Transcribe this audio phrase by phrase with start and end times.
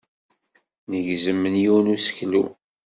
[0.89, 2.43] Negzem yiwen n useklu.